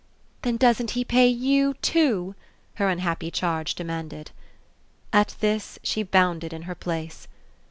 [0.41, 2.33] "Then doesn't he pay YOU too?"
[2.77, 4.31] her unhappy charge demanded.
[5.13, 7.27] At this she bounded in her place.